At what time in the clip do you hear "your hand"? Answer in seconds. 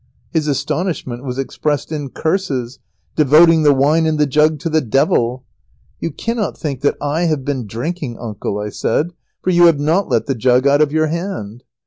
10.91-11.63